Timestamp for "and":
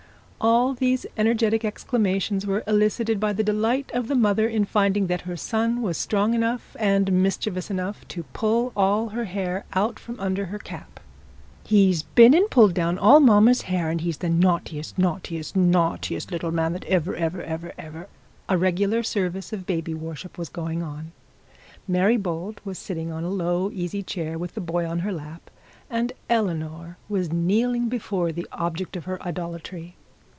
6.79-7.11, 12.33-12.49, 13.91-14.01, 25.87-26.13